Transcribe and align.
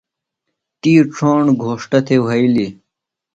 تی 0.79 0.91
ڇھوݨ 1.13 1.41
گھوݜٹہ 1.61 1.99
تھےۡ 2.05 2.21
وھیلیۡ۔ 2.25 2.71